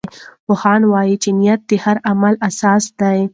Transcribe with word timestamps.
پوهان 0.45 0.81
وایي 0.91 1.15
چې 1.23 1.29
نیت 1.39 1.61
د 1.67 1.71
هر 1.85 1.97
عمل 2.09 2.33
اساس 2.49 2.83
دی. 2.99 3.19